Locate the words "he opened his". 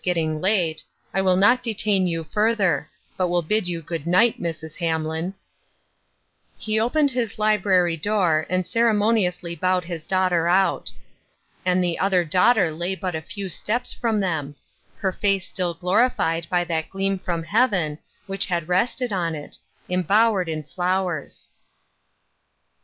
6.57-7.37